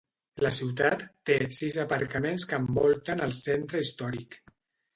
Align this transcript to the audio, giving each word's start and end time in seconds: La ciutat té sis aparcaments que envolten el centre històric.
La 0.43 0.51
ciutat 0.55 1.03
té 1.29 1.35
sis 1.59 1.77
aparcaments 1.85 2.47
que 2.53 2.59
envolten 2.63 3.25
el 3.29 3.37
centre 3.43 3.87
històric. 3.87 4.43